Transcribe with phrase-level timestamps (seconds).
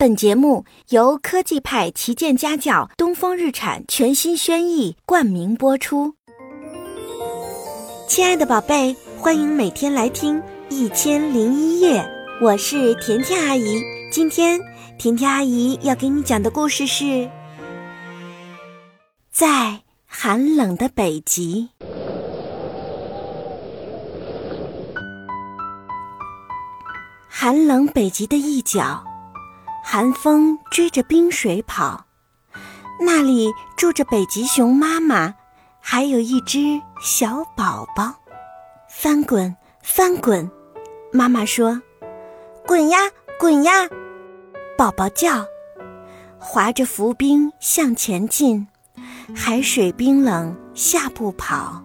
[0.00, 6.14] 本节目由科技派旗舰家教东风日产全新轩逸冠名播出。
[8.06, 12.00] 亲爱的宝贝，欢迎每天来听《一千零一夜》，
[12.40, 13.82] 我是甜甜阿姨。
[14.12, 14.60] 今天
[15.00, 17.28] 甜甜阿姨要给你讲的故事是
[19.32, 21.70] 在寒冷的北极。
[27.26, 29.07] 寒冷北极的一角。
[29.90, 32.04] 寒风追着冰水跑，
[33.00, 35.34] 那里住着北极熊妈妈，
[35.80, 38.16] 还有一只小宝宝。
[38.86, 40.50] 翻滚，翻滚！
[41.10, 41.80] 妈妈说
[42.68, 42.98] ：“滚呀，
[43.40, 43.88] 滚呀！”
[44.76, 45.46] 宝宝叫，
[46.38, 48.68] 划着浮冰向前进。
[49.34, 51.82] 海水冰冷，下不跑。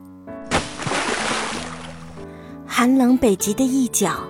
[2.68, 4.26] 寒冷北极的一角，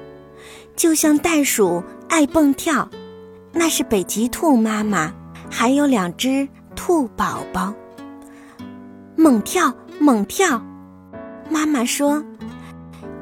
[0.75, 2.87] 就像袋鼠爱蹦跳。
[3.53, 5.13] 那是北极兔妈妈，
[5.49, 7.73] 还有两只兔宝宝。
[9.15, 10.61] 猛跳，猛跳！
[11.49, 12.23] 妈妈说：“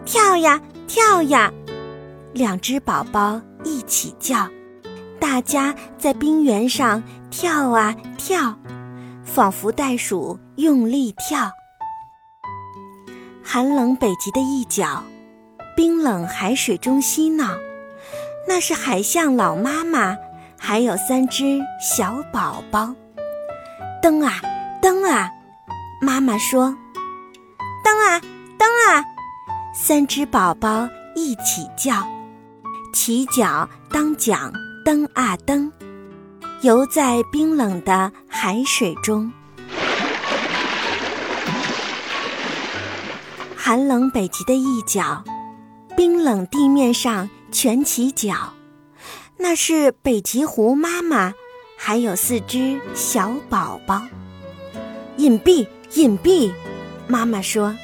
[0.05, 1.51] 跳呀，跳呀！”
[2.33, 4.49] 两只宝宝一起叫，
[5.19, 8.57] 大家在冰原上跳啊跳，
[9.25, 11.51] 仿佛袋鼠用力跳。
[13.43, 15.03] 寒冷北极的一角，
[15.75, 17.49] 冰冷海水中嬉闹。
[18.53, 20.17] 那是海象老妈妈，
[20.59, 22.93] 还有三只小宝宝。
[24.01, 24.41] 蹬啊
[24.81, 25.29] 蹬啊，
[26.01, 26.75] 妈妈说
[27.81, 28.19] ：“蹬啊
[28.59, 29.05] 蹬啊！”
[29.73, 32.05] 三只宝宝一起叫，
[32.93, 34.51] 起脚当桨，
[34.83, 35.71] 蹬啊蹬，
[36.59, 39.31] 游在冰冷的海水中。
[43.55, 45.23] 寒冷北极的一角，
[45.95, 47.29] 冰冷地面上。
[47.51, 48.53] 蜷起脚，
[49.37, 51.33] 那是北极狐妈妈，
[51.77, 54.01] 还有四只小宝宝。
[55.17, 56.51] 隐蔽，隐蔽，
[57.07, 57.75] 妈妈说：“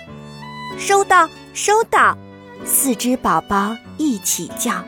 [0.80, 2.17] 收到，收到。”
[2.66, 4.83] 四只宝宝一起叫，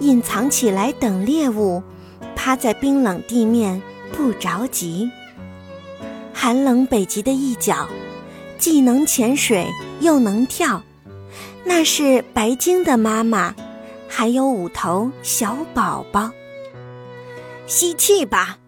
[0.00, 1.82] 隐藏起来等猎物，
[2.34, 3.80] 趴在冰冷地面
[4.12, 5.10] 不着急。
[6.32, 7.86] 寒冷北极的一角，
[8.58, 9.68] 既能潜水
[10.00, 10.82] 又能跳。
[11.64, 13.54] 那是白鲸的妈妈，
[14.08, 16.30] 还有五头小宝宝。
[17.66, 18.58] 吸气吧，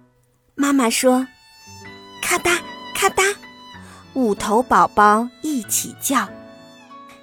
[0.55, 1.27] 妈妈说。
[2.21, 2.57] 咔嗒
[2.95, 3.35] 咔嗒，
[4.15, 6.29] 五头宝宝一起叫。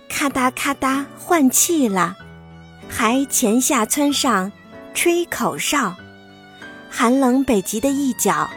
[0.10, 2.16] 咔嗒咔嗒，换气了，
[2.90, 4.52] 还前下蹿上，
[4.94, 5.96] 吹口哨。
[6.90, 8.50] 寒冷北极的一角，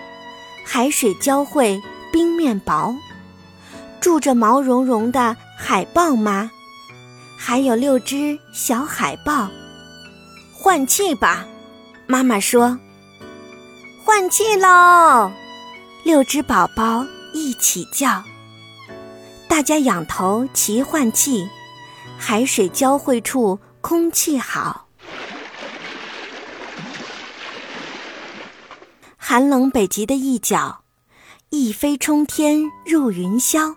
[0.64, 1.80] 海水交汇，
[2.10, 2.94] 冰面薄，
[4.00, 6.50] 住着毛茸茸的海豹妈。
[7.44, 9.50] 还有六只小海豹，
[10.54, 11.44] 换气吧，
[12.06, 12.78] 妈妈说。
[14.04, 15.32] 换气喽！
[16.04, 17.04] 六只宝宝
[17.34, 18.22] 一起叫。
[19.48, 21.48] 大家仰头齐换气，
[22.16, 24.86] 海水交汇处空气好。
[29.16, 30.84] 寒冷北极的一角，
[31.50, 33.74] 一飞冲天入云霄，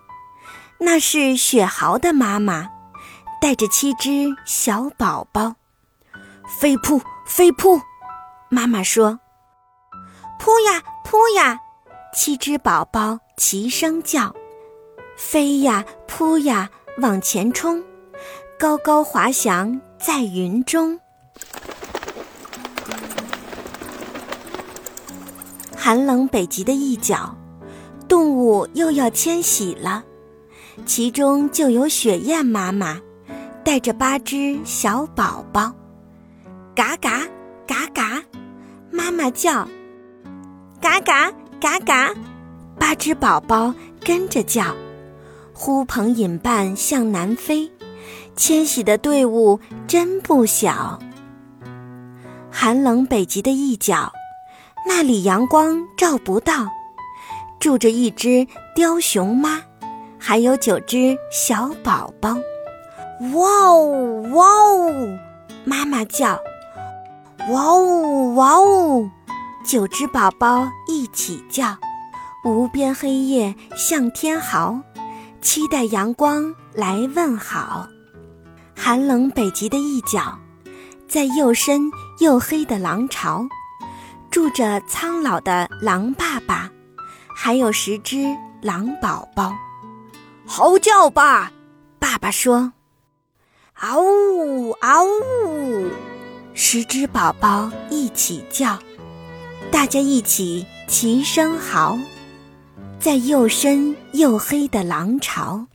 [0.78, 2.75] 那是雪豪的妈妈。
[3.40, 5.54] 带着七只小宝宝，
[6.58, 7.80] 飞扑飞扑，
[8.48, 9.20] 妈妈说
[10.40, 11.60] ：“扑呀扑呀！”
[12.14, 14.34] 七只宝宝齐声叫
[15.16, 17.84] ：“飞呀扑呀，往前冲，
[18.58, 20.98] 高高滑翔在云中。”
[25.76, 27.36] 寒冷北极的一角，
[28.08, 30.02] 动物又要迁徙了，
[30.84, 33.00] 其中就有雪雁妈妈。
[33.66, 35.74] 带着八只小宝宝，
[36.72, 37.22] 嘎嘎
[37.66, 38.22] 嘎嘎，
[38.92, 39.66] 妈妈叫，
[40.80, 42.14] 嘎嘎嘎嘎，
[42.78, 44.72] 八只宝宝跟着叫，
[45.52, 47.68] 呼朋引伴向南飞，
[48.36, 50.96] 迁徙的队伍真不小。
[52.52, 54.12] 寒冷北极的一角，
[54.86, 56.68] 那里阳光照不到，
[57.58, 58.46] 住着一只
[58.76, 59.60] 雕熊妈，
[60.20, 62.36] 还有九只小宝宝。
[63.18, 65.18] 哇哦哇哦！
[65.64, 66.38] 妈妈叫，
[67.50, 69.10] 哇哦哇哦！
[69.64, 71.76] 九只宝宝一起叫，
[72.44, 74.78] 无边黑夜向天豪，
[75.40, 77.88] 期待阳光来问好。
[78.76, 80.38] 寒冷北极的一角，
[81.08, 81.90] 在又深
[82.20, 83.48] 又黑的狼巢，
[84.30, 86.70] 住着苍老的狼爸爸，
[87.34, 88.26] 还有十只
[88.60, 89.54] 狼宝宝。
[90.46, 91.50] 嚎叫吧，
[91.98, 92.74] 爸爸说。
[93.78, 95.90] 嗷呜嗷呜！
[96.54, 98.78] 十只宝宝一起叫，
[99.70, 101.98] 大家一起齐声嚎，
[102.98, 105.66] 在又深又黑的狼巢。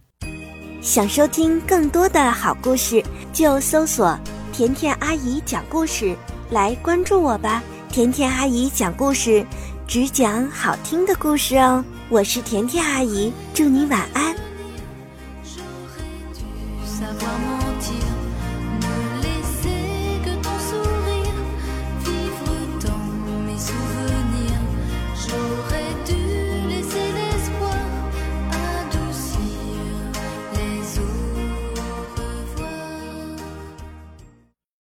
[0.81, 4.17] 想收听更多的好故事，就搜索
[4.51, 6.15] “甜甜阿姨讲故事”
[6.49, 7.61] 来关注我吧。
[7.91, 9.45] 甜甜阿姨讲故事，
[9.87, 11.85] 只讲好听的故事哦。
[12.09, 14.30] 我是甜甜阿姨，祝你晚安。